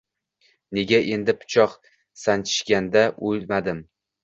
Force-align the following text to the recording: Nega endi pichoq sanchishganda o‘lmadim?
Nega 0.77 0.99
endi 1.17 1.35
pichoq 1.43 1.77
sanchishganda 2.23 3.07
o‘lmadim? 3.31 3.87